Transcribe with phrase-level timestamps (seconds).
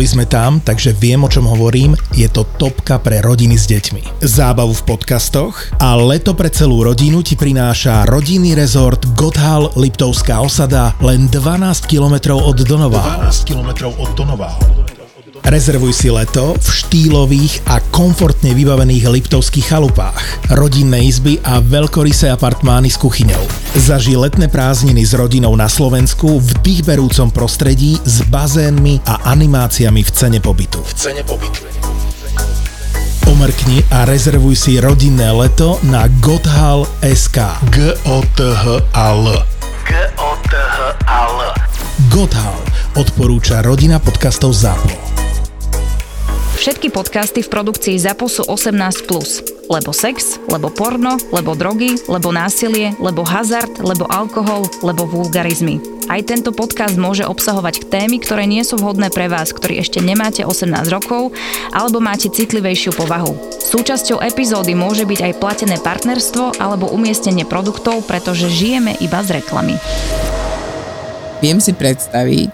[0.00, 1.92] boli sme tam, takže viem, o čom hovorím.
[2.16, 4.24] Je to topka pre rodiny s deťmi.
[4.24, 10.96] Zábavu v podcastoch a leto pre celú rodinu ti prináša rodinný rezort Gotthal Liptovská osada
[11.04, 13.28] len 12 km od Donováhu.
[13.28, 14.79] 12 km od Donováhu.
[15.40, 20.20] Rezervuj si leto v štýlových a komfortne vybavených liptovských chalupách,
[20.52, 23.40] rodinné izby a veľkorysé apartmány s kuchyňou.
[23.72, 30.10] Zaži letné prázdniny s rodinou na Slovensku v dýchberúcom prostredí s bazénmi a animáciami v
[30.12, 30.84] cene pobytu.
[30.84, 31.64] V cene pobytu.
[33.24, 37.38] Omrkni a rezervuj si rodinné leto na gothal.sk.
[37.72, 39.24] G-O-T-H-A-L.
[39.88, 41.38] G-O-T-H-A-L.
[42.12, 42.58] Gothal
[42.98, 45.09] odporúča rodina podcastov ZAPO.
[46.60, 49.08] Všetky podcasty v produkcii ZAPO sú 18+.
[49.08, 49.40] Plus.
[49.72, 55.80] Lebo sex, lebo porno, lebo drogy, lebo násilie, lebo hazard, lebo alkohol, lebo vulgarizmy.
[56.12, 60.44] Aj tento podcast môže obsahovať témy, ktoré nie sú vhodné pre vás, ktorí ešte nemáte
[60.44, 61.32] 18 rokov
[61.72, 63.32] alebo máte citlivejšiu povahu.
[63.56, 69.80] Súčasťou epizódy môže byť aj platené partnerstvo alebo umiestnenie produktov, pretože žijeme iba z reklamy.
[71.40, 72.52] Viem si predstaviť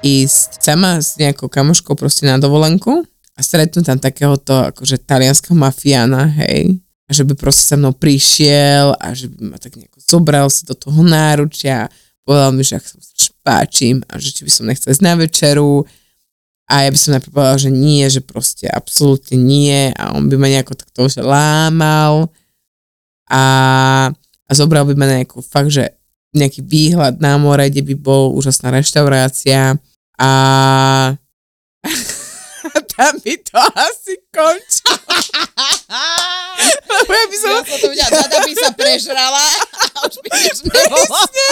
[0.00, 6.30] ísť sama s nejakou kamoškou proste na dovolenku a stretnú tam takéhoto akože talianského mafiána,
[6.44, 10.48] hej, a že by proste sa mnou prišiel a že by ma tak nejako zobral
[10.48, 11.92] si do toho náručia,
[12.24, 12.96] povedal mi, že ak sa
[13.44, 15.84] páčim a že či by som nechcel ísť na večeru.
[16.64, 20.40] A ja by som najprv povedal, že nie, že proste absolútne nie a on by
[20.40, 22.32] ma nejako takto že lámal.
[23.28, 23.44] A,
[24.48, 25.92] a zobral by ma na nejakú fakt, že
[26.32, 29.76] nejaký výhľad na more, kde by bol úžasná reštaurácia.
[30.16, 30.30] A
[32.96, 34.96] tam by to asi končilo.
[36.94, 37.50] Lebo ja by som...
[37.50, 39.46] Ja som to videla, Dada by sa prežrala
[39.94, 41.18] a už by nič nebolo.
[41.28, 41.48] Presne,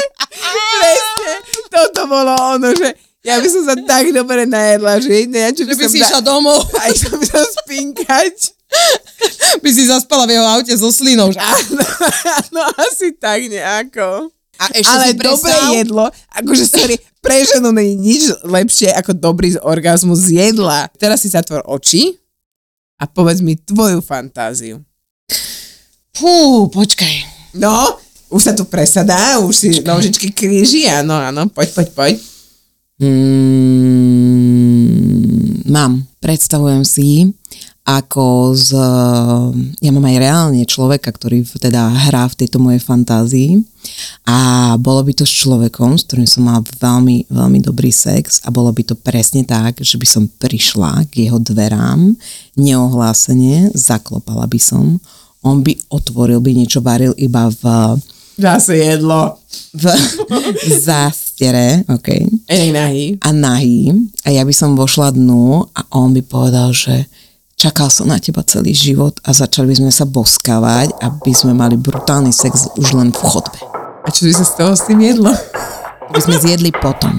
[0.80, 1.32] presne.
[1.68, 2.88] Toto bolo ono, že
[3.22, 6.66] ja by som sa tak dobre najedla, že jedne, čo by, by si išla domov.
[6.74, 8.36] A išla by som spinkať.
[9.62, 11.30] by si zaspala v jeho aute so slinou.
[11.30, 11.84] Áno,
[12.40, 14.32] áno, asi tak nejako.
[14.60, 16.04] A ešte Ale si dobré jedlo,
[16.36, 20.90] akože sorry, pre ženu není nič lepšie ako dobrý orgazmus z jedla.
[20.98, 22.18] Teraz si zatvor oči
[23.00, 24.82] a povedz mi tvoju fantáziu.
[26.12, 27.14] Fú, počkaj.
[27.56, 27.96] No,
[28.28, 32.14] už sa tu presadá, už si nožičky kríži, áno, áno, poď, poď, poď.
[33.02, 34.38] Mm,
[35.68, 36.06] mám.
[36.22, 37.34] Predstavujem si,
[37.82, 38.78] ako z...
[39.82, 43.58] Ja mám aj reálne človeka, ktorý teda hrá v tejto mojej fantázii
[44.22, 44.38] a
[44.78, 48.70] bolo by to s človekom, s ktorým som mal veľmi, veľmi dobrý sex a bolo
[48.70, 52.14] by to presne tak, že by som prišla k jeho dverám
[52.54, 55.02] neohlásenie, zaklopala by som,
[55.42, 57.62] on by otvoril, by niečo varil iba v...
[58.38, 59.42] Zase jedlo.
[59.74, 59.84] v,
[60.86, 62.30] zástere, okay.
[62.46, 63.04] Ej, nahý.
[63.18, 63.90] a nahý
[64.22, 67.10] a ja by som vošla dnu a on by povedal, že
[67.62, 71.78] čakal som na teba celý život a začali by sme sa boskávať, aby sme mali
[71.78, 73.62] brutálny sex už len v chodbe.
[74.02, 75.30] A čo by sa toho s tým jedlo?
[75.30, 77.14] To by sme zjedli potom.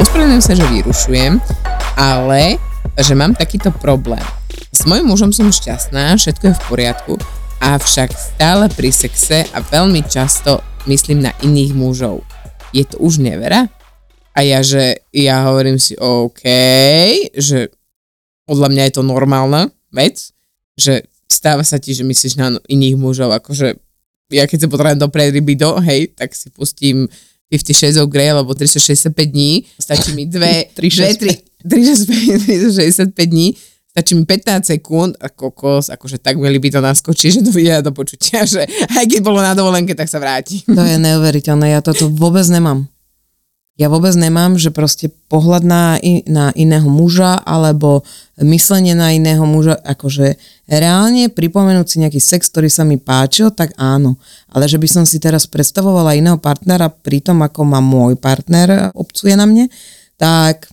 [0.00, 1.32] Ospravedlňujem sa, že vyrušujem,
[2.00, 2.56] ale
[2.96, 4.24] že mám takýto problém.
[4.72, 7.14] S mojím mužom som šťastná, všetko je v poriadku,
[7.58, 12.22] avšak stále pri sexe a veľmi často myslím na iných mužov.
[12.70, 13.66] Je to už nevera?
[14.36, 16.46] A ja, že ja hovorím si, OK,
[17.34, 17.74] že
[18.46, 20.30] podľa mňa je to normálna vec,
[20.78, 23.76] že stáva sa ti, že myslíš na iných mužov, akože
[24.30, 27.08] ja keď sa potrebujem doprieť rybido, hej, tak si pustím
[27.48, 33.56] 50 Shades of Grey, alebo 365 dní, stačí mi dve, 365 365 dní,
[33.98, 37.82] stačí mi 15 sekúnd a kokos, akože tak mi by to naskočí, že to vidia
[37.82, 38.62] do počutia, že
[38.94, 40.62] aj keď bolo na dovolenke, tak sa vráti.
[40.70, 42.86] To je neuveriteľné, ja toto vôbec nemám.
[43.78, 48.02] Ja vôbec nemám, že proste pohľad na, i- na iného muža alebo
[48.38, 50.34] myslenie na iného muža, akože
[50.70, 54.14] reálne pripomenúť si nejaký sex, ktorý sa mi páčil, tak áno.
[54.50, 58.94] Ale že by som si teraz predstavovala iného partnera pri tom, ako má môj partner
[58.94, 59.66] obcuje na mne,
[60.18, 60.70] tak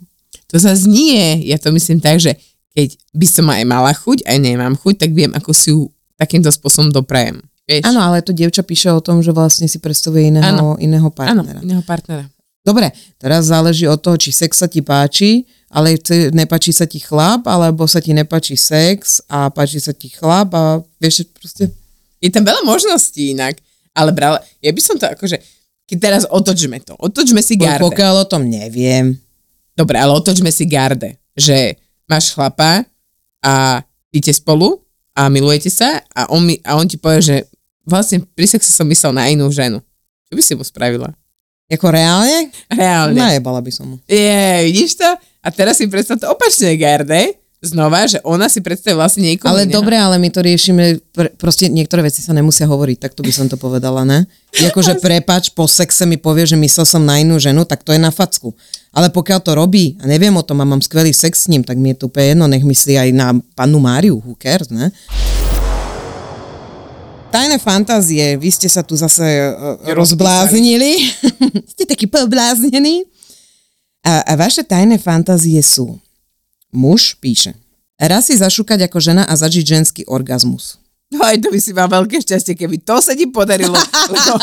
[0.53, 2.37] To sa znie, ja to myslím tak, že
[2.75, 5.87] keď by som aj mala chuť, aj nemám chuť, tak viem, ako si ju
[6.19, 7.39] takýmto spôsobom doprajem.
[7.81, 11.59] Áno, ale to dievča píše o tom, že vlastne si predstavuje iného, iného Áno, partnera.
[11.65, 12.29] iného partnera.
[12.61, 15.97] Dobre, teraz záleží od toho, či sex sa ti páči, ale
[16.33, 20.81] nepáči sa ti chlap, alebo sa ti nepáči sex a páči sa ti chlap a
[21.01, 21.73] vieš, proste...
[22.21, 23.61] Je tam veľa možností inak,
[23.93, 25.37] ale brala, ja by som to akože,
[25.85, 27.85] keď teraz otočme to, otočme si garde.
[27.85, 29.13] Pokiaľ o tom neviem.
[29.77, 31.77] Dobre, ale otočme si garde, že
[32.09, 32.85] máš chlapa
[33.41, 33.81] a
[34.13, 34.81] idete spolu
[35.13, 37.35] a milujete sa a on, mi, a on ti povie, že
[37.85, 39.79] vlastne pri sexe som myslel na inú ženu.
[40.25, 41.13] Čo by si mu spravila?
[41.65, 42.53] Ako reálne?
[42.69, 43.17] Reálne.
[43.17, 43.95] Najebala by som mu.
[44.05, 45.09] Je, vidíš to?
[45.41, 47.41] A teraz si predstav to opačne, Garde.
[47.65, 49.49] Znova, že ona si predstaví vlastne niekoho.
[49.49, 49.73] Ale iného.
[49.81, 53.33] dobre, ale my to riešime, pr- proste niektoré veci sa nemusia hovoriť, tak to by
[53.33, 54.29] som to povedala, ne?
[54.61, 57.89] I akože prepač, po sexe mi povie, že myslel som na inú ženu, tak to
[57.89, 58.53] je na facku.
[58.95, 61.75] Ale pokiaľ to robí a neviem o tom a mám skvelý sex s ním, tak
[61.75, 64.87] mi je to úplne jedno, nech myslí aj na pannu Máriu, who cares, ne?
[67.27, 71.11] Tajné fantázie, vy ste sa tu zase uh, rozbláznili.
[71.75, 73.03] ste takí pobláznení.
[74.07, 75.99] A, a vaše tajné fantázie sú
[76.71, 77.51] Muž píše.
[77.99, 80.79] Raz si zašúkať ako žena a zažiť ženský orgazmus.
[81.11, 83.75] No aj to by si mal veľké šťastie, keby to sa ti podarilo.
[84.11, 84.35] Lebo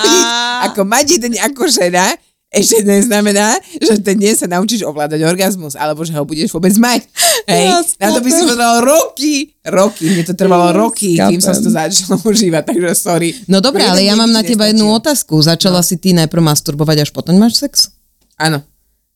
[0.68, 2.12] ako mať jeden ako žena,
[2.56, 7.04] ešte neznamená, že ten deň sa naučíš ovládať orgazmus, alebo že ho budeš vôbec mať.
[7.44, 7.64] Hej,
[7.96, 11.68] Ja na to by si povedal roky, roky, mne to trvalo roky, kým som to
[11.68, 13.30] začala užívať, takže sorry.
[13.44, 14.98] No dobre, ale ja mám na teba jednu nestačil.
[14.98, 15.34] otázku.
[15.38, 17.92] Začala si ty najprv masturbovať, až potom máš sex?
[18.34, 18.64] Áno.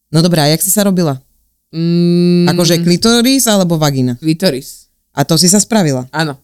[0.08, 1.18] No dobré, a jak si sa robila?
[1.70, 4.14] Mm, Akože klitoris alebo vagina?
[4.16, 4.90] Klitoris.
[5.10, 6.06] A to si sa spravila.
[6.10, 6.34] Áno,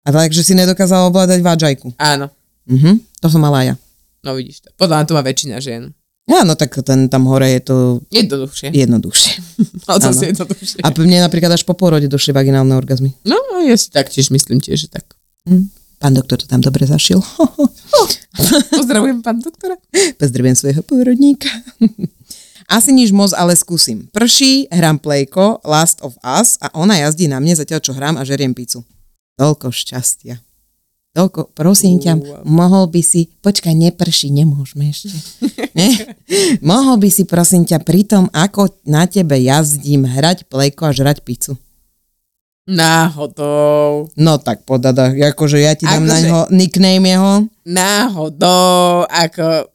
[0.00, 1.94] A takže si nedokázala ovládať vážajku.
[1.96, 2.30] áno.
[2.64, 3.74] Mhm, to som mala ja.
[4.20, 4.68] No vidíš to.
[4.76, 5.96] Podľa mňa to má väčšina žien.
[6.30, 7.76] Áno, tak ten tam hore je to
[8.14, 8.70] Jednoduchšie.
[8.70, 9.32] jednoduchšie.
[9.88, 10.78] No to si jednoduchšie.
[10.84, 13.16] A mne napríklad až po porode došli vaginálne orgazmy.
[13.26, 13.34] No,
[13.64, 15.18] ja si taktiež myslím tiež, že tak.
[15.98, 17.18] Pán doktor to tam dobre zašil.
[18.78, 19.76] Pozdravujem pán doktora.
[20.16, 21.50] Pozdravím svojho pôrodníka.
[22.70, 24.06] Asi nič moc, ale skúsim.
[24.14, 28.22] Prší, hrám plejko, Last of Us a ona jazdí na mne zatiaľ, čo hrám a
[28.22, 28.86] žeriem pizzu.
[29.34, 30.38] Toľko šťastia.
[31.10, 35.10] Toľko, prosím ťa, mohol by si, počkaj, neprší, nemôžeme ešte.
[35.74, 36.14] ne?
[36.62, 41.26] Mohol by si, prosím ťa, pri tom, ako na tebe jazdím, hrať plejko a žrať
[41.26, 41.58] pizzu.
[42.70, 44.06] Náhodou.
[44.14, 47.32] No tak podada, akože ja ti dám Akože- na ňo nickname jeho.
[47.66, 49.66] Náhodou, ako...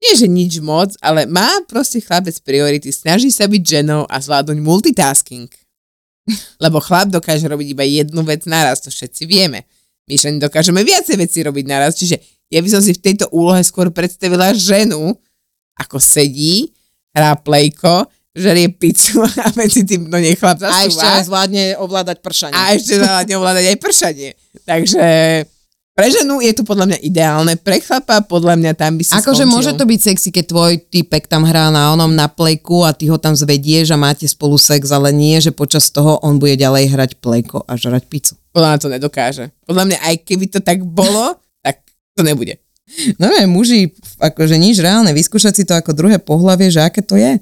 [0.00, 2.88] Nie, že nič moc, ale má proste chlapec priority.
[2.88, 5.48] Snaží sa byť ženou a zvládnuť multitasking.
[6.56, 9.68] Lebo chlap dokáže robiť iba jednu vec naraz, to všetci vieme.
[10.10, 12.18] My ženy dokážeme viacej veci robiť naraz, čiže
[12.50, 15.14] ja by som si v tejto úlohe skôr predstavila ženu,
[15.78, 16.74] ako sedí,
[17.14, 21.22] hrá plejko, žerie pizzu a medzi tým no nie chlap A ešte zasúva.
[21.22, 22.58] zvládne ovládať pršanie.
[22.58, 24.30] A ešte zvládne ovládať aj pršanie.
[24.66, 25.04] Takže
[25.94, 29.44] pre ženu je to podľa mňa ideálne, pre chlapa podľa mňa tam by si Akože
[29.44, 33.10] môže to byť sexy, keď tvoj typek tam hrá na onom na plejku a ty
[33.10, 36.88] ho tam zvedieš a máte spolu sex, ale nie, že počas toho on bude ďalej
[36.88, 38.34] hrať plejko a žrať pizzu.
[38.54, 39.44] Podľa mňa to nedokáže.
[39.68, 41.84] Podľa mňa aj keby to tak bolo, tak
[42.16, 42.56] to nebude.
[43.22, 47.14] No ne, muži, akože nič reálne, vyskúšať si to ako druhé pohlavie, že aké to
[47.14, 47.38] je.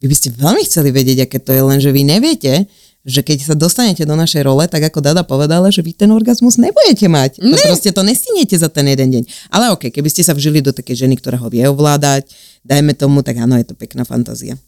[0.00, 2.68] Vy by ste veľmi chceli vedieť, aké to je, lenže vy neviete,
[3.06, 6.58] že keď sa dostanete do našej role, tak ako Dada povedala, že vy ten orgazmus
[6.58, 7.38] nebudete mať.
[7.38, 9.22] To proste to nestinete za ten jeden deň.
[9.54, 12.26] Ale ok, keby ste sa vžili do takej ženy, ktorá ho vie ovládať,
[12.66, 14.58] dajme tomu, tak áno, je to pekná fantázia.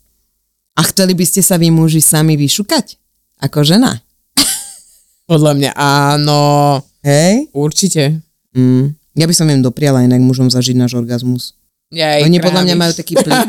[0.78, 2.94] A chceli by ste sa vy muži sami vyšukať?
[3.42, 3.98] Ako žena?
[5.30, 7.50] Podľa mňa áno, Hej?
[7.50, 8.22] určite.
[8.54, 8.94] Mm.
[9.18, 11.58] Ja by som im dopriala inak mužom zažiť náš orgazmus.
[11.90, 13.34] Ja Oni podľa mňa majú taký plít.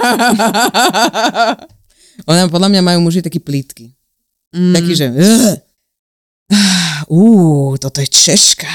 [2.30, 3.99] Oni podľa mňa majú muži taký plítky.
[4.56, 4.74] Mm.
[4.74, 5.06] Taký, že...
[7.10, 8.70] Uú, toto je Češka.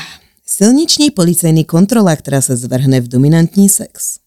[0.45, 4.23] Silničný policajný kontrola, ktorá sa zvrhne v dominantní sex.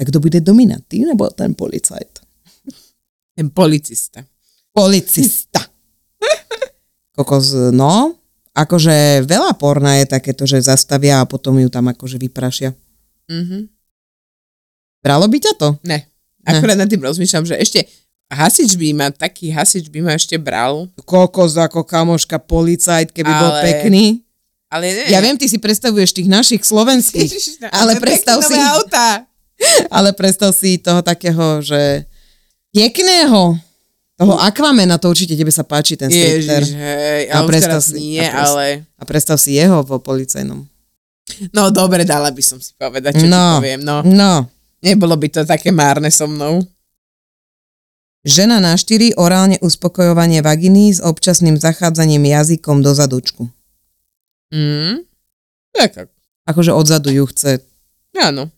[0.00, 0.82] A kto bude dominant?
[0.88, 2.24] Ty nebo ten policajt?
[3.36, 4.24] Ten policista.
[4.72, 5.60] Policista.
[7.14, 8.18] Kokos, no,
[8.54, 12.74] akože veľa porna je takéto, že zastavia a potom ju tam akože vyprašia.
[13.30, 13.70] Mhm.
[15.04, 15.68] Bralo by ťa to?
[15.84, 16.08] Ne.
[16.48, 17.84] Akurát nad tým rozmýšľam, že ešte
[18.28, 20.88] hasič by ma, taký hasič by ma ešte bral.
[21.00, 24.04] Kokos ako kamoška policajt, keby bol Ale- pekný.
[24.68, 25.04] Ale ne.
[25.06, 29.22] Ja viem, ty si predstavuješ tých našich slovenských, Ježiš, ale predstav si, Auta.
[29.96, 32.02] ale predstav si toho takého, že
[32.70, 33.54] pekného,
[34.14, 36.58] toho Aquamena, to určite tebe sa páči ten skater.
[36.58, 38.66] Ježiš, hej, A predstav si, nie, a predstav- ale...
[38.94, 40.66] A predstav si jeho vo policajnom.
[41.50, 43.58] No dobre, dala by som si povedať, čo ti No.
[43.58, 44.02] poviem, no.
[44.02, 44.50] No,
[44.82, 46.60] Nebolo by to také márne so mnou.
[48.24, 53.46] Žena na štyri, orálne uspokojovanie vaginy s občasným zachádzaním jazykom do zadučku.
[54.50, 55.04] Mm.
[55.70, 56.08] Tak,
[56.44, 57.60] Akože odzadu ju chce.
[58.14, 58.48] áno.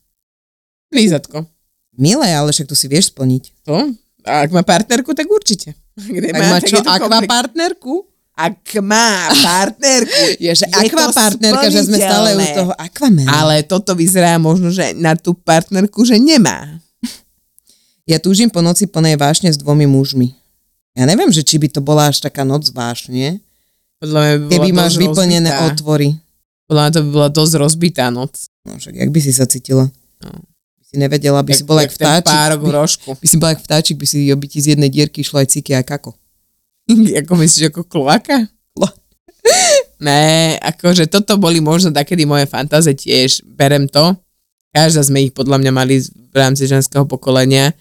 [0.88, 1.46] Lízatko.
[1.94, 3.44] Milé, ale však to si vieš splniť.
[3.64, 3.90] To?
[4.22, 5.72] A ak má partnerku, tak určite.
[5.94, 7.94] Ak Tak nemá, má tak čo, akva komplik- partnerku?
[8.36, 10.22] Ak má partnerku.
[10.44, 13.32] Je, že je akva to partnerka, že sme stále u toho Aquamena.
[13.32, 16.75] Ale toto vyzerá možno, že na tú partnerku, že nemá.
[18.06, 20.30] Ja túžim po noci plnej vášne s dvomi mužmi.
[20.94, 23.42] Ja neviem, že či by to bola až taká noc vášne,
[23.98, 25.66] Podľa mňa by keby máš vyplnené rozbitá.
[25.68, 26.08] otvory.
[26.64, 28.32] Podľa mňa to by bola dosť rozbitá noc.
[28.62, 29.90] No však, jak by si sa cítila?
[30.18, 30.30] No.
[30.72, 32.28] By si nevedela, by si bola jak ten vtáčik.
[32.28, 33.10] párok v By, rožku.
[33.12, 35.72] by si bola jak vtáčik, by si by ti z jednej dierky išlo aj ciky
[35.72, 36.14] a kako.
[37.20, 38.46] ako myslíš, ako kloaka?
[38.72, 38.94] Klo-
[39.98, 43.40] Ne, akože toto boli možno takedy moje fantáze tiež.
[43.42, 44.12] Berem to.
[44.70, 47.72] Každá sme ich podľa mňa mali v rámci ženského pokolenia.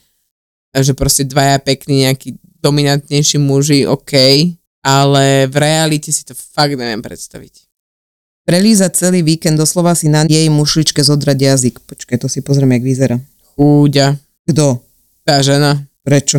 [0.75, 4.11] A Že proste dvaja pekní, nejakí dominantnejší muži, OK.
[4.83, 7.65] Ale v realite si to fakt neviem predstaviť.
[8.45, 11.81] Prelízať celý víkend, doslova si na jej mušličke zodrať jazyk.
[11.81, 13.17] Počkaj, to si pozrieme, jak vyzerá.
[13.57, 14.85] Chúďa, Kto?
[15.25, 15.81] tá žena.
[16.05, 16.37] Prečo?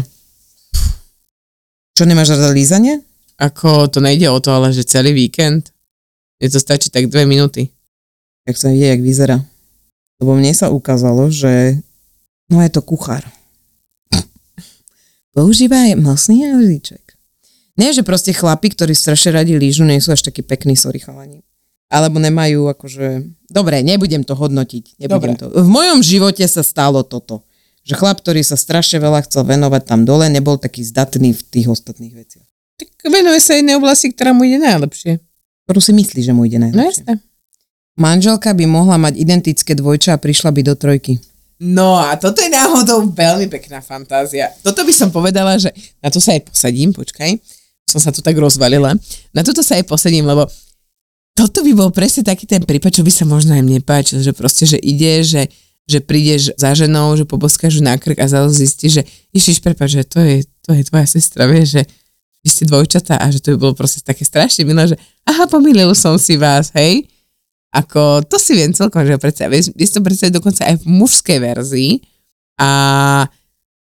[1.99, 3.03] Čo, nemáš rada lízanie?
[3.35, 5.75] Ako to nejde o to, ale že celý víkend.
[6.39, 7.75] Je to stačí tak dve minúty.
[8.47, 9.43] Jak sa vie, jak vyzerá.
[10.23, 11.83] Lebo mne sa ukázalo, že
[12.47, 13.27] no je to kuchár.
[15.37, 17.05] Používa aj masný jazyček.
[17.77, 21.45] Nie, že proste chlapi, ktorí strašne radi lížu, nie sú až takí pekní, sorry chalani.
[21.93, 23.37] Alebo nemajú akože...
[23.47, 24.97] Dobre, nebudem to hodnotiť.
[24.97, 25.53] Nebudem to.
[25.53, 27.45] V mojom živote sa stalo toto.
[27.85, 31.69] Že chlap, ktorý sa strašne veľa chcel venovať tam dole, nebol taký zdatný v tých
[31.71, 32.49] ostatných veciach.
[32.81, 35.21] Tak venuje sa jednej oblasti, ktorá mu ide najlepšie.
[35.69, 37.05] Ktorú si myslí, že mu ide No najlepšie.
[37.07, 37.23] jasné.
[37.97, 41.21] Manželka by mohla mať identické dvojča a prišla by do trojky.
[41.57, 44.53] No a toto je náhodou veľmi pekná fantázia.
[44.61, 45.73] Toto by som povedala, že
[46.05, 47.41] na to sa aj posadím, počkaj.
[47.89, 48.93] Som sa tu tak rozvalila.
[49.33, 50.45] Na toto sa aj posadím, lebo
[51.37, 54.37] toto by bol presne taký ten prípad, čo by sa možno aj mne páčil, že
[54.37, 55.49] proste, že ide, že,
[55.85, 60.05] že prídeš za ženou, že poboskáš na krk a zrazu zistíš, že Ježiš, prepáč, že
[60.05, 61.83] to je, to je tvoja sestra, vieš, že
[62.45, 64.97] vy ste dvojčatá a že to by bolo proste také strašne milé, že
[65.29, 67.05] aha, pomýlil som si vás, hej.
[67.77, 69.77] Ako, to si viem celkom, že predstaviť.
[69.77, 72.01] Si to predstaviť dokonca aj v mužskej verzii.
[72.57, 72.71] A,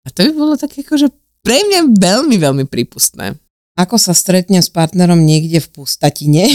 [0.01, 1.13] a to by bolo také akože
[1.45, 3.37] pre mňa veľmi, veľmi prípustné.
[3.77, 6.45] ako sa stretne s partnerom niekde v pustatine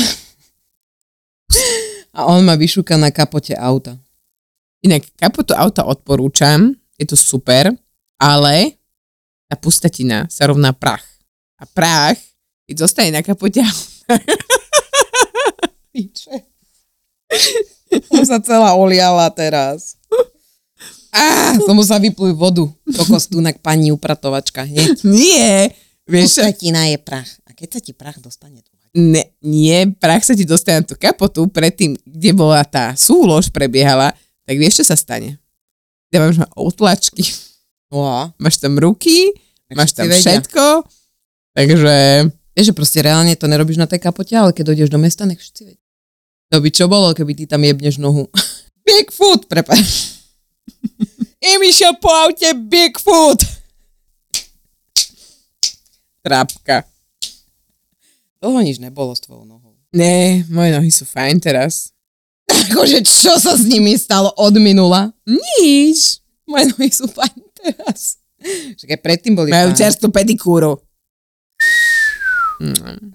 [2.16, 3.94] a on ma vyšúka na kapote auta.
[4.82, 7.70] Inak kapotu auta odporúčam, je to super,
[8.18, 8.78] ale
[9.50, 11.06] tá pustatina sa rovná prach.
[11.58, 12.18] A prach,
[12.66, 14.46] keď zostane na kapote auta.
[18.08, 19.96] Som sa celá oliala teraz.
[21.08, 22.68] Á, som musela vyplúť vodu.
[22.84, 24.62] Kokos tunak pani upratovačka.
[24.62, 25.00] Hneď.
[25.08, 25.72] nie,
[26.04, 27.28] vieš, Pustatina je prach.
[27.48, 28.70] A keď sa ti prach dostane tu?
[28.92, 34.12] ne, nie, prach sa ti dostane na tú kapotu predtým, kde bola tá súlož prebiehala,
[34.44, 35.36] tak vieš, čo sa stane?
[36.08, 37.24] Dávaš ma otlačky,
[37.88, 39.32] No, máš tam ruky,
[39.72, 40.28] máš tam všetci vedia.
[40.28, 40.64] všetko,
[41.56, 41.96] takže
[42.52, 45.38] Vieš, že proste reálne to nerobíš na tej kapote, ale keď dojdeš do mesta, nech
[45.38, 45.87] všetci vedia.
[46.48, 48.24] To by čo bolo, keby ty tam jebneš nohu?
[48.86, 50.16] Bigfoot, prepáč.
[51.44, 53.44] Im išiel po aute Bigfoot.
[56.24, 56.84] trápka.
[58.38, 59.72] Toho nič nebolo s tvojou nohou.
[59.96, 61.96] Ne, moje nohy sú fajn teraz.
[62.68, 65.08] Akože čo sa s nimi stalo od minula?
[65.24, 66.20] Nič.
[66.44, 68.20] Moje nohy sú fajn teraz.
[68.76, 70.76] Však aj predtým boli Majú čerstvú pedikúru.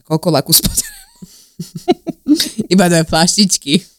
[0.04, 0.76] Koľko laku spod...
[2.74, 3.94] Iba dve flaštičky.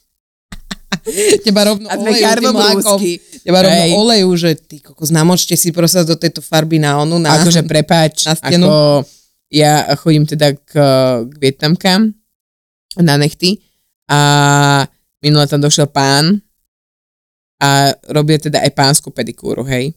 [1.45, 3.21] Teba rovno A dve karbobrúsky.
[3.45, 3.93] Teba rovno Hej.
[3.93, 7.21] olejú, že ty kokos, namočte si prosím do tejto farby na onu.
[7.21, 7.37] Na...
[7.41, 8.67] Akože prepáč, Na stenu?
[8.67, 8.73] ako
[9.55, 10.73] ja chodím teda k,
[11.29, 12.11] k Vietnamkám
[12.99, 13.63] na nechty
[14.11, 14.21] a
[15.23, 16.43] minule tam došiel pán
[17.63, 19.95] a robia teda aj pánsku pedikúru, hej.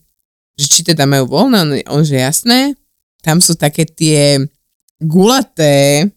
[0.57, 2.77] Že či teda majú voľné, on, on že jasné,
[3.25, 4.41] tam sú také tie
[5.01, 6.07] gulaté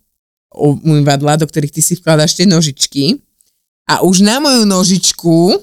[0.54, 3.23] umývadla, do ktorých ty si vkladáš tie nožičky
[3.87, 5.59] a už na moju nožičku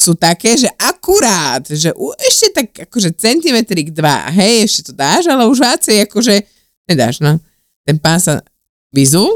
[0.00, 5.28] sú také, že akurát, že u, ešte tak akože centimetrik dva, hej, ešte to dáš,
[5.28, 6.40] ale už viacej akože
[6.88, 7.36] nedáš, no.
[7.84, 8.40] Ten pán sa
[8.96, 9.28] vyzul,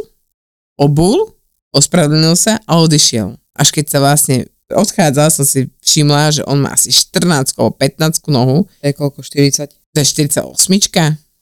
[0.80, 1.36] obul,
[1.76, 3.36] ospravedlnil sa a odišiel.
[3.52, 8.24] Až keď sa vlastne odchádzal, som si všimla, že on má asi 14 alebo 15
[8.32, 9.68] nohu, To je koľko, 40?
[9.68, 10.48] to je 48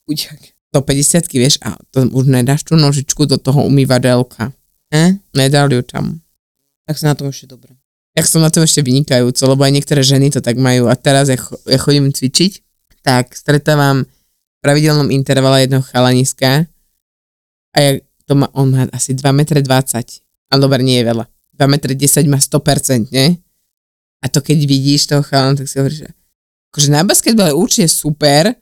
[0.02, 0.51] Chudiak.
[0.72, 4.56] Do 50 vieš, a to už nedáš tú nožičku do toho umývadelka.
[4.88, 5.20] Eh?
[5.36, 6.24] Nedal ju tam.
[6.88, 7.76] Tak si na tom ešte dobre.
[8.12, 10.88] Jak som na tom ešte vynikajúco, lebo aj niektoré ženy to tak majú.
[10.88, 11.36] A teraz, ja,
[11.68, 12.60] ja chodím cvičiť,
[13.04, 16.68] tak stretávam v pravidelnom intervale jedného chalaniska
[17.72, 17.90] a ja,
[18.28, 20.04] to má, on má asi 2,20 m.
[20.52, 21.24] Ale dobre, nie je veľa.
[21.56, 23.40] 2,10 m má 100%, nie?
[24.22, 26.10] A to keď vidíš toho chalana, tak si hovoríš, že
[26.72, 28.54] akože na basketbale určite super,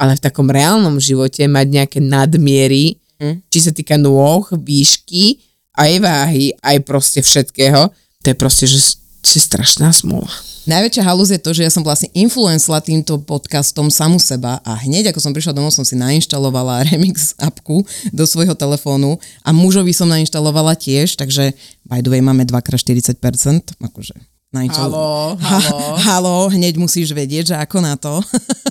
[0.00, 3.46] ale v takom reálnom živote mať nejaké nadmiery, Hm.
[3.46, 5.38] či sa týka nôh, výšky,
[5.78, 7.90] aj váhy, aj proste všetkého,
[8.22, 10.28] to je proste, že je strašná smola.
[10.64, 15.12] Najväčšia halúz je to, že ja som vlastne influencela týmto podcastom samu seba a hneď
[15.12, 20.08] ako som prišla domov som si nainštalovala Remix appku do svojho telefónu a mužovi som
[20.08, 21.52] nainštalovala tiež, takže
[21.84, 25.86] by the way máme 2x40%, akože nainštalo- Haló, Ha, haló.
[25.98, 28.22] halo, hneď musíš vedieť, že ako na to.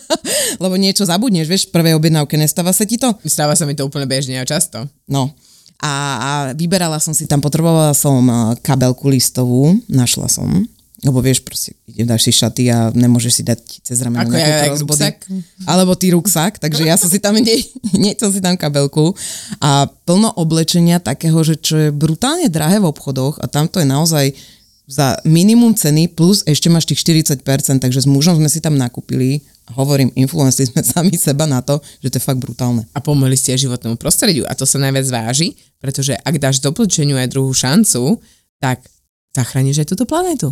[0.64, 3.12] Lebo niečo zabudneš, vieš, v prvej objednávke nestáva sa ti to?
[3.24, 4.88] Stáva sa mi to úplne bežne a často.
[5.06, 5.36] No.
[5.84, 10.48] A, a vyberala som si tam, potrebovala som a, kabelku listovú, našla som.
[11.04, 11.76] Lebo vieš, proste,
[12.08, 15.28] dáš si šaty a nemôžeš si dať cez rameno Ako ja, ruksak?
[15.68, 17.60] Alebo ty ruksak, takže ja som si tam hneď,
[17.92, 19.12] hneď som si tam kabelku
[19.60, 23.88] a plno oblečenia takého, že čo je brutálne drahé v obchodoch a tam to je
[23.90, 24.32] naozaj
[24.84, 27.40] za minimum ceny plus ešte máš tých 40%,
[27.80, 31.80] takže s mužom sme si tam nakúpili a hovorím, influencli sme sami seba na to,
[32.04, 32.84] že to je fakt brutálne.
[32.92, 34.44] A pomohli ste aj životnému prostrediu.
[34.48, 38.20] A to sa najviac váži, pretože ak dáš doplčeniu aj druhú šancu,
[38.60, 38.84] tak
[39.32, 40.52] zachrániš aj túto planetu.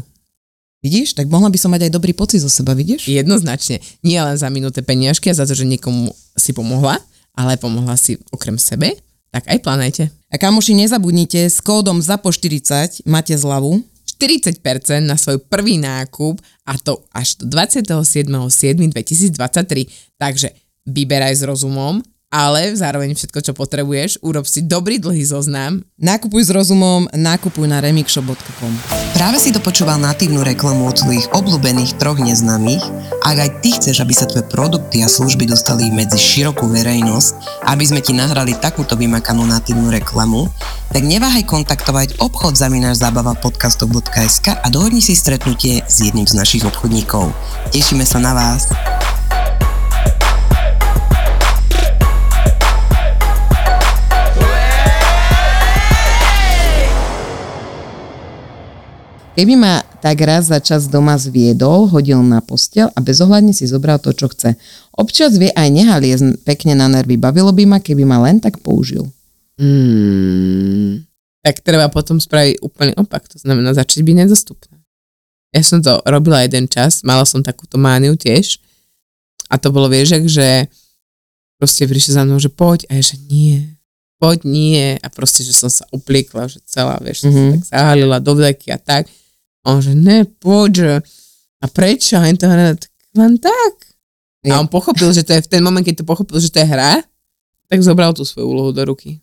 [0.82, 1.14] Vidíš?
[1.14, 3.06] Tak mohla by som mať aj dobrý pocit zo seba, vidíš?
[3.06, 3.78] Jednoznačne.
[4.02, 6.98] Nie len za minuté peniažky a za to, že niekomu si pomohla,
[7.38, 8.98] ale pomohla si okrem sebe,
[9.30, 10.04] tak aj planéte.
[10.34, 13.91] A kamoši, nezabudnite, s kódom ZAPO40 máte zľavu.
[14.22, 14.62] 40%
[15.02, 16.38] na svoj prvý nákup
[16.70, 20.22] a to až do 27.7.2023.
[20.22, 20.54] Takže
[20.86, 25.84] vyberaj s rozumom, ale zároveň všetko, čo potrebuješ, urob si dobrý dlhý zoznam.
[26.00, 28.74] Nakupuj s rozumom, nakupuj na remixshop.com.
[29.12, 32.82] Práve si dopočúval natívnu reklamu od svojich obľúbených troch neznámych.
[33.22, 37.84] Ak aj ty chceš, aby sa tvoje produkty a služby dostali medzi širokú verejnosť, aby
[37.84, 40.48] sme ti nahrali takúto vymakanú natívnu reklamu,
[40.96, 46.64] tak neváhaj kontaktovať obchod zavináš zábava podcastov.sk a dohodni si stretnutie s jedným z našich
[46.64, 47.36] obchodníkov.
[47.76, 48.72] Tešíme sa na vás.
[59.42, 63.98] Keby ma tak raz za čas doma zviedol, hodil na postel a bezohľadne si zobral
[63.98, 64.54] to, čo chce.
[64.94, 67.18] Občas vie aj nehaliezť pekne na nervy.
[67.18, 69.10] Bavilo by ma, keby ma len tak použil.
[69.58, 71.10] Mm.
[71.42, 74.78] Tak treba potom spraviť úplný opak, to znamená začať byť nedostupná.
[75.58, 78.62] Ja som to robila jeden čas, mala som takúto mániu tiež
[79.50, 80.70] a to bolo, vieš, že
[81.58, 83.74] proste prišli za mnou, že poď a ja, že nie,
[84.22, 87.42] poď nie a proste, že som sa upliekla, že celá, vieš, mm-hmm.
[87.42, 87.52] Mhm.
[87.58, 89.10] tak zahalila do vleky a tak.
[89.62, 91.06] A on, že ne, poď,
[91.62, 92.18] a prečo?
[92.18, 93.74] A to hovoril, tak len tak.
[94.50, 96.68] A on pochopil, že to je v ten moment, keď to pochopil, že to je
[96.68, 97.06] hra,
[97.70, 99.22] tak zobral tú svoju úlohu do ruky.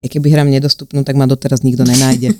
[0.00, 2.32] Ja keby hrám nedostupnú, tak ma doteraz nikto nenájde.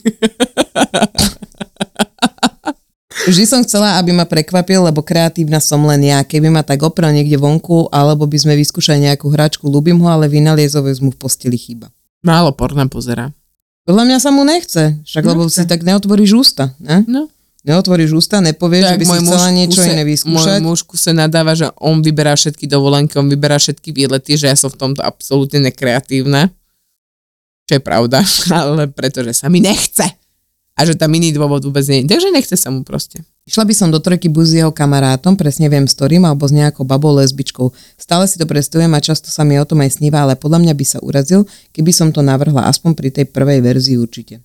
[3.28, 6.24] Vždy som chcela, aby ma prekvapil, lebo kreatívna som len ja.
[6.24, 10.32] Keby ma tak oprel niekde vonku, alebo by sme vyskúšali nejakú hračku, ľúbim ho, ale
[10.32, 11.92] vynaliezové mu v posteli chýba.
[12.24, 13.28] Málo porna pozera.
[13.88, 17.08] Podľa mňa sa mu nechce, však lebo si tak neotvoríš ústa, ne?
[17.08, 17.32] No.
[17.64, 20.60] Neotvoríš ústa, nepovieš, že by si chcela niečo kuse- iné vyskúšať.
[20.60, 24.56] Môj muž kuse nadáva, že on vyberá všetky dovolenky, on vyberá všetky výlety, že ja
[24.60, 26.52] som v tomto absolútne nekreatívna.
[27.64, 28.20] Čo je pravda,
[28.60, 30.04] ale pretože sa mi nechce.
[30.78, 32.14] A že tam iný dôvod vôbec nie je.
[32.14, 33.26] Takže nechce sa mu proste.
[33.50, 36.54] Išla by som do trojky buď s jeho kamarátom, presne viem s ktorým, alebo s
[36.54, 37.74] nejakou babou lesbičkou.
[37.98, 40.74] Stále si to predstavujem a často sa mi o tom aj sníva, ale podľa mňa
[40.78, 44.38] by sa urazil, keby som to navrhla aspoň pri tej prvej verzii určite.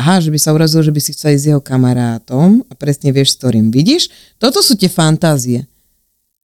[0.00, 3.12] Aha, že by sa urazil, že by si chcel ísť s jeho kamarátom a presne
[3.12, 3.68] vieš s ktorým.
[3.68, 4.08] Vidíš?
[4.40, 5.68] Toto sú tie fantázie.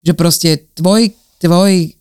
[0.05, 1.97] Že proste tvoj, tvoj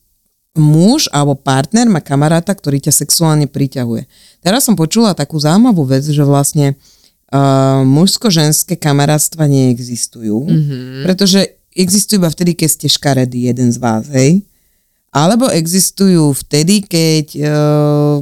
[0.55, 4.03] muž alebo partner má kamaráta, ktorý ťa sexuálne priťahuje.
[4.43, 6.75] Teraz som počula takú zaujímavú vec, že vlastne
[7.31, 11.03] uh, mužsko-ženské kamarátstva neexistujú, mm-hmm.
[11.07, 14.43] pretože existujú iba vtedy, keď ste škaredý jeden z vás, hej?
[15.11, 18.17] Alebo existujú vtedy, keď uh,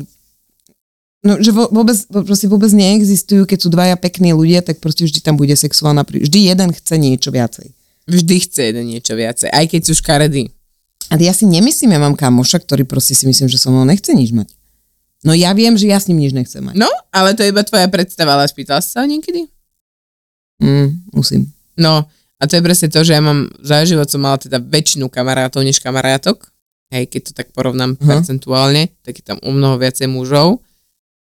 [1.21, 5.37] no, že vôbec, proste vôbec neexistujú, keď sú dvaja pekní ľudia, tak proste vždy tam
[5.37, 6.25] bude sexuálna prí...
[6.25, 7.69] Vždy jeden chce niečo viacej.
[8.09, 10.49] Vždy chce jeden niečo viacej, aj keď sú škaredí.
[11.09, 14.13] A ja si nemyslím, ja mám kamoša, ktorý proste si myslím, že so mnou nechce
[14.13, 14.49] nič mať.
[15.21, 16.75] No ja viem, že ja s ním nič nechcem mať.
[16.75, 19.51] No, ale to je iba tvoja predstava, ale spýtala si sa niekedy?
[20.57, 21.51] Mm, musím.
[21.75, 25.07] No, a to je presne to, že ja mám, za život som mala teda väčšinu
[25.07, 26.47] kamarátov než kamarátok.
[26.89, 28.03] Hej, keď to tak porovnám Aha.
[28.09, 30.63] percentuálne, tak je tam o mnoho viacej mužov.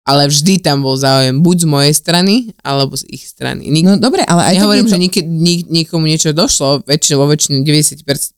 [0.03, 3.67] Ale vždy tam bol záujem buď z mojej strany, alebo z ich strany.
[3.67, 4.91] Nik- No dobre, ale aj hovorím, to...
[4.91, 8.35] že nik- nik- nikomu niečo došlo, väčšinou vo väčšine 95%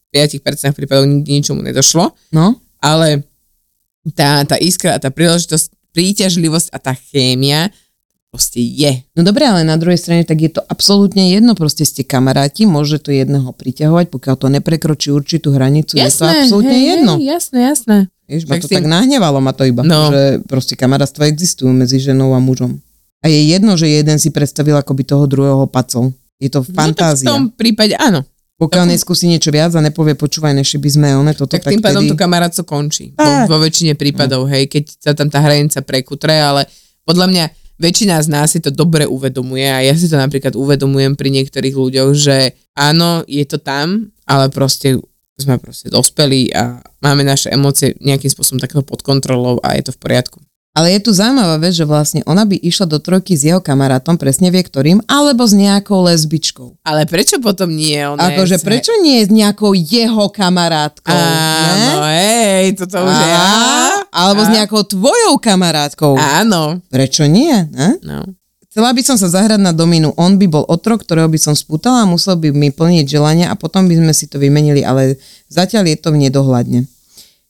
[0.73, 3.25] prípadov nikdy ničomu nedošlo, No, ale
[4.11, 7.73] tá, tá iskra a tá príležitosť, príťažlivosť a tá chémia
[8.29, 9.07] proste je.
[9.15, 12.99] no dobre, ale na druhej strane tak je to absolútne jedno, proste ste kamaráti, môže
[12.99, 17.15] to jedného priťahovať, pokiaľ to neprekročí určitú hranicu, je to absolútne hej, jedno.
[17.17, 17.97] Jasné, jasné.
[18.27, 20.11] Vieš, ma to si- tak nahnevalo ma to iba, No.
[20.11, 22.83] že proste kamarátstva existujú medzi ženou a mužom.
[23.23, 26.11] A je jedno, že jeden si predstavil, ako by toho druhého pacol.
[26.37, 27.29] Je to No tak v fantázia.
[27.31, 28.27] tom prípade áno.
[28.55, 32.07] Pokiaľ neskúsi niečo viac a nepovie, počúvaj, než by sme one toto, Tak tým pádom
[32.07, 33.11] to kamarátstvo končí.
[33.19, 36.71] Vo, vo väčšine prípadov, hej, keď sa tam tá hranica prekutre, ale
[37.03, 37.45] podľa mňa
[37.83, 41.75] väčšina z nás si to dobre uvedomuje a ja si to napríklad uvedomujem pri niektorých
[41.75, 45.03] ľuďoch, že áno, je to tam, ale proste
[45.35, 49.93] sme proste dospelí a máme naše emócie nejakým spôsobom takto pod kontrolou a je to
[49.93, 50.39] v poriadku.
[50.75, 54.19] Ale je tu zaujímavá vec, že vlastne ona by išla do trojky s jeho kamarátom,
[54.19, 56.83] presne vie ktorým, alebo s nejakou lesbičkou.
[56.83, 57.95] Ale prečo potom nie?
[58.03, 61.15] Ona Akože je- prečo nie s nejakou jeho kamarátkou?
[61.15, 62.19] Áno, ne?
[62.19, 63.31] hej, toto už je...
[63.39, 66.19] Á, Alebo s nejakou tvojou kamarátkou.
[66.19, 66.83] Áno.
[66.91, 67.55] Prečo nie?
[67.71, 68.03] Ne?
[68.03, 68.27] No.
[68.75, 70.11] Chcela by som sa zahrať na dominu.
[70.19, 73.55] On by bol otrok, ktorého by som spútala a musel by mi plniť želania a
[73.55, 76.83] potom by sme si to vymenili, ale zatiaľ je to v nedohľadne.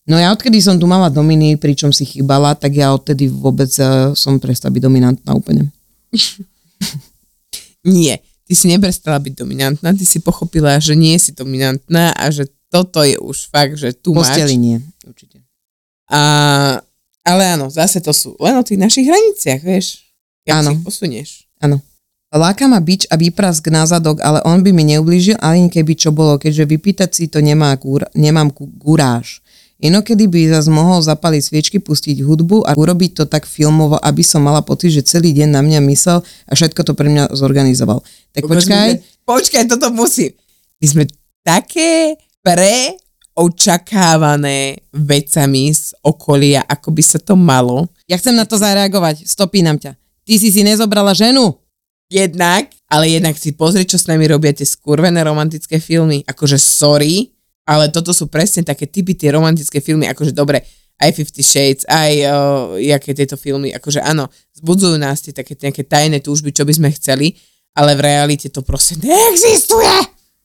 [0.04, 4.12] No ja odkedy som tu mala dominy, pričom si chýbala, tak ja odtedy vôbec eh,
[4.12, 5.72] som prestala byť dominantná úplne.
[7.84, 12.48] Nie, ty si neprestala byť dominantná, ty si pochopila, že nie si dominantná a že
[12.72, 14.32] toto je už fakt, že tu máš.
[14.32, 15.44] Posteli nie, určite.
[16.08, 16.20] A,
[17.20, 20.00] ale áno, zase to sú len o tých našich hraniciach, vieš.
[20.48, 20.72] Jak Áno.
[20.72, 21.30] si ich posunieš.
[22.34, 26.10] Láka ma bič a výprask na zadok, ale on by mi neublížil, ani keby čo
[26.10, 29.38] bolo, keďže vypýtať si to nemá gúr, nemám guráž.
[29.82, 34.40] Inokedy by zase mohol zapaliť sviečky, pustiť hudbu a urobiť to tak filmovo, aby som
[34.40, 38.00] mala pocit, že celý deň na mňa myslel a všetko to pre mňa zorganizoval.
[38.30, 40.36] Tak počkaj, Počkaj, toto musím.
[40.78, 41.04] My sme
[41.40, 43.00] také pre
[43.34, 47.90] očakávané vecami z okolia, ako by sa to malo.
[48.06, 49.98] ja chcem na to zareagovať, stopínam ťa.
[50.24, 51.56] Ty si si nezobrala ženu?
[52.12, 56.22] Jednak, ale jednak si pozri, čo s nami robia tie skurvené romantické filmy.
[56.28, 57.33] Akože sorry,
[57.64, 60.64] ale toto sú presne také typy tie romantické filmy, akože dobre,
[61.00, 62.34] aj Fifty Shades, aj uh,
[62.78, 66.88] jaké tieto filmy, akože áno, zbudzujú nás tie také nejaké tajné túžby, čo by sme
[66.94, 67.34] chceli,
[67.74, 69.90] ale v realite to proste neexistuje.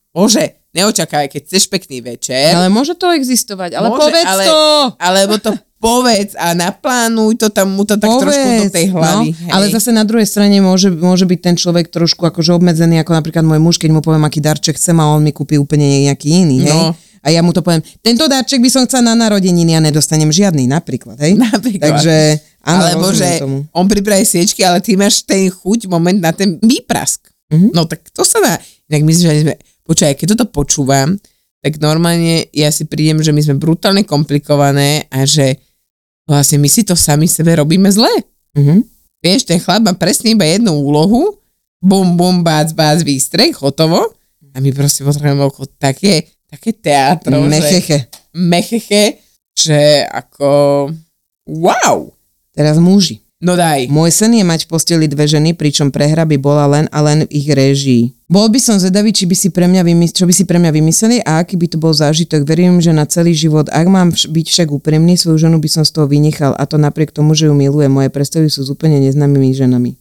[0.09, 4.61] Bože, neočakávaj, keď chceš pekný večer, Ale môže to existovať, ale Môže, povedz ale- to!
[4.97, 9.31] alebo to povedz a naplánuj to tam, mu to tak trošku do tej hlavy.
[9.31, 13.15] No, ale zase na druhej strane môže, môže byť ten človek trošku akože obmedzený, ako
[13.15, 16.43] napríklad môj muž, keď mu poviem, aký darček chcem a on mi kúpi úplne nejaký
[16.43, 16.73] iný, hej?
[16.73, 16.91] No.
[17.19, 20.67] A ja mu to poviem, tento darček by som chcela na narodeniny a nedostanem žiadny,
[20.71, 21.35] napríklad, hej?
[21.35, 21.99] Napríklad.
[21.99, 22.15] Takže,
[22.63, 23.67] áno, Alebo že tomu.
[23.75, 27.27] on pripraví sviečky, ale ty máš ten chuť moment na ten výprask.
[27.51, 27.75] Mhm.
[27.75, 28.55] No tak to sa dá.
[28.89, 29.55] Inak myslím, že sme...
[29.89, 31.17] Počkaj, keď toto počúvam,
[31.59, 35.57] tak normálne ja si prídem, že my sme brutálne komplikované a že
[36.29, 38.11] vlastne my si to sami sebe robíme zle.
[38.55, 38.85] Mhm.
[39.19, 41.35] Vieš, ten chlap má presne iba jednu úlohu,
[41.83, 44.15] bum, bum, bác, bác, výstrek, hotovo.
[44.55, 47.97] A my proste potrebujeme okolo také, také teatro, že Mecheche.
[48.33, 49.03] mecheche,
[49.53, 50.89] že ako
[51.47, 52.09] wow.
[52.51, 53.21] Teraz muži.
[53.39, 53.87] No daj.
[53.87, 57.23] Môj sen je mať v posteli dve ženy, pričom prehra by bola len a len
[57.23, 58.11] v ich réžii.
[58.27, 60.75] Bol by som zvedavý, či by si pre mňa vymys- čo by si pre mňa
[60.75, 62.43] vymysleli a aký by to bol zážitok.
[62.43, 65.87] Verím, že na celý život, ak mám vš- byť však úprimný, svoju ženu by som
[65.87, 67.87] z toho vynechal a to napriek tomu, že ju milujem.
[67.87, 69.95] Moje predstavy sú s úplne neznámymi ženami.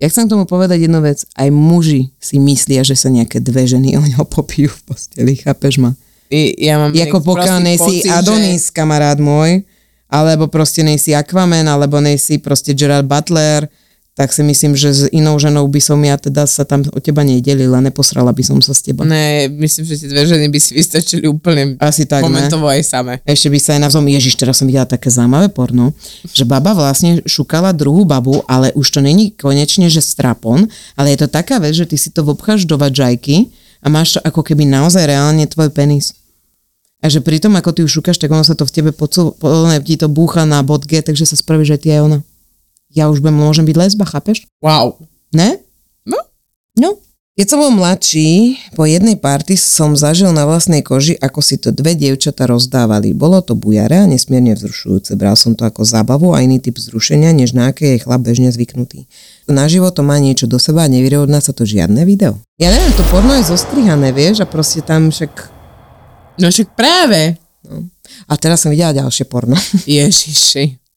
[0.00, 1.28] Ja chcem k tomu povedať jednu vec.
[1.36, 5.36] Aj muži si myslia, že sa nejaké dve ženy o ňo popijú v posteli.
[5.36, 5.92] Chápeš ma?
[6.32, 9.60] I, ja mám Jako pokiaľ nejsi Adonis, kamarát môj,
[10.08, 13.68] alebo proste nejsi Aquaman, alebo nejsi proste Gerard Butler,
[14.20, 17.24] tak si myslím, že s inou ženou by som ja teda sa tam o teba
[17.24, 19.00] nedelila, neposrala by som sa s teba.
[19.08, 22.28] Ne, myslím, že tie dve ženy by si vystačili úplne Asi tak, ne?
[22.28, 23.24] momentovo aj same.
[23.24, 25.96] Ešte by sa aj navzom, ježiš, teraz som videla také zaujímavé porno,
[26.36, 30.68] že baba vlastne šukala druhú babu, ale už to není konečne, že strapon,
[31.00, 33.48] ale je to taká vec, že ty si to vobcháš do vadžajky
[33.80, 36.12] a máš to ako keby naozaj reálne tvoj penis.
[37.00, 39.80] A že pri tom, ako ty ju šukáš, tak ono sa to v tebe ne,
[39.80, 42.18] ti to búcha na bod G, takže sa spraví, že ty aj ona.
[42.90, 44.50] Ja už budem, môžem byť lesba, chápeš?
[44.58, 44.98] Wow.
[45.30, 45.62] Ne?
[46.02, 46.18] No.
[46.74, 46.98] No.
[47.38, 51.72] Keď som bol mladší, po jednej party som zažil na vlastnej koži, ako si to
[51.72, 53.16] dve dievčata rozdávali.
[53.16, 55.16] Bolo to bujare a nesmierne vzrušujúce.
[55.16, 58.52] Bral som to ako zábavu a iný typ vzrušenia, než na aké je chlap bežne
[58.52, 59.08] zvyknutý.
[59.48, 62.36] Naživo to má niečo do seba a nevyrovná sa to žiadne video.
[62.60, 65.32] Ja neviem, to porno je zostrihané, vieš, a proste tam však...
[66.42, 67.40] No však práve.
[68.26, 69.56] A teraz som videla ďalšie porno.
[69.88, 70.89] Ježiši.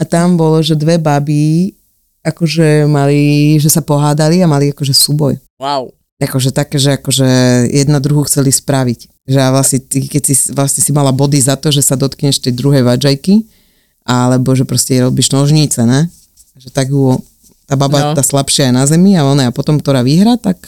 [0.00, 1.74] A tam bolo, že dve baby
[2.22, 5.36] akože mali, že sa pohádali a mali akože súboj.
[5.58, 5.90] Wow.
[6.22, 7.26] akože také, že akože
[7.66, 9.26] jedna druhú chceli spraviť.
[9.26, 12.54] Že vlastne ty, keď si vlastne si mala body za to, že sa dotkneš tej
[12.54, 13.42] druhej vadžajky,
[14.06, 16.06] alebo že proste robíš nožnice, ne?
[16.58, 17.18] Že tak ju,
[17.66, 18.14] tá baba, no.
[18.14, 20.58] tá slabšia je na zemi a ona a potom, ktorá vyhra, tak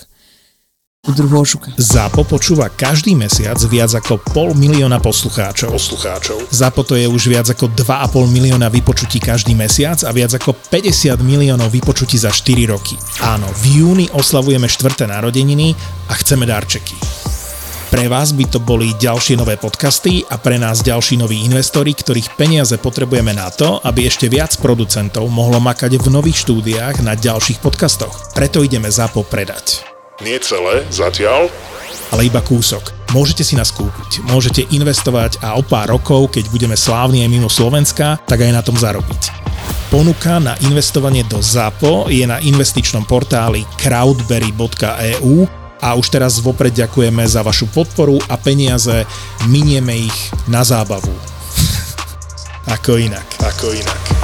[1.13, 1.77] ošuka.
[1.77, 5.71] ZAPO počúva každý mesiac viac ako pol milióna poslucháčov.
[5.73, 6.49] Poslucháčov.
[6.49, 11.21] ZAPO to je už viac ako 2,5 milióna vypočutí každý mesiac a viac ako 50
[11.21, 12.97] miliónov vypočutí za 4 roky.
[13.21, 15.77] Áno, v júni oslavujeme štvrté narodeniny
[16.09, 16.97] a chceme darčeky.
[17.95, 22.35] Pre vás by to boli ďalšie nové podcasty a pre nás ďalší noví investori, ktorých
[22.35, 27.63] peniaze potrebujeme na to, aby ešte viac producentov mohlo makať v nových štúdiách na ďalších
[27.63, 28.35] podcastoch.
[28.35, 31.51] Preto ideme ZAPO predať Nie celé, zatiaľ.
[32.15, 32.95] ale iba kúsok.
[33.11, 37.51] Môžete si nás kúpiť, môžete investovať a o pár rokov, keď budeme slávni aj mimo
[37.51, 39.35] Slovenska, tak aj na tom zarobiť.
[39.91, 45.47] Ponuka na investovanie do ZAPO je na investičnom portáli crowdberry.eu
[45.83, 49.07] a už teraz vopred ďakujeme za vašu podporu a peniaze
[49.51, 51.15] minieme ich na zábavu.
[52.75, 53.27] Ako inak.
[53.43, 54.24] Ako inak.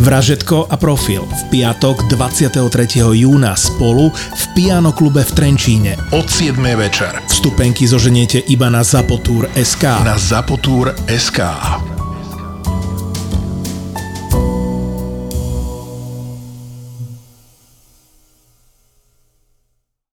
[0.00, 3.02] Vražetko a profil v piatok 23.
[3.12, 5.92] júna spolu v Piano klube v Trenčíne.
[6.16, 6.56] Od 7.
[6.76, 10.04] večer Vstupenky zoženiete iba na Zapotúr SK.
[10.04, 12.01] na Zapotúr SK.